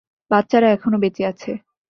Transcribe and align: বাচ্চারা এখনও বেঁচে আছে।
বাচ্চারা 0.31 0.67
এখনও 0.71 0.97
বেঁচে 0.97 1.23
আছে। 1.25 1.51